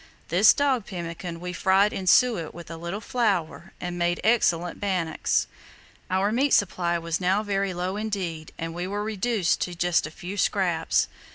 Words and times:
This 0.29 0.51
dog 0.51 0.87
pemmican 0.87 1.39
we 1.39 1.53
fried 1.53 1.93
in 1.93 2.07
suet 2.07 2.55
with 2.55 2.71
a 2.71 2.75
little 2.77 3.01
flour 3.01 3.71
and 3.79 3.99
made 3.99 4.19
excellent 4.23 4.79
bannocks. 4.79 5.45
Our 6.09 6.31
meat 6.31 6.55
supply 6.55 6.97
was 6.97 7.21
now 7.21 7.43
very 7.43 7.71
low 7.71 7.97
indeed; 7.97 8.51
we 8.59 8.87
were 8.87 9.03
reduced 9.03 9.61
to 9.61 9.75
just 9.75 10.07
a 10.07 10.09
few 10.09 10.37
scraps. 10.37 11.07